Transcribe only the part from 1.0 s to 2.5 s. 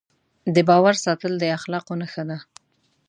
ساتل د اخلاقو نښه ده.